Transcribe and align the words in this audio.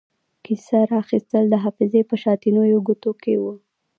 کیسه 0.45 0.79
را 0.89 0.97
اخیستل 1.03 1.43
د 1.49 1.55
حافظې 1.63 2.01
په 2.09 2.15
شاتنیو 2.23 2.83
کوټو 2.87 3.11
کې 3.21 3.33
وو. 3.41 3.53